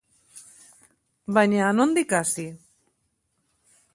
Baina, 1.37 1.69
nondik 1.81 2.17
hasi? 2.21 2.45